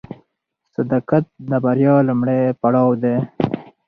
[0.75, 3.15] صداقت د بریا لومړی پړاو دی.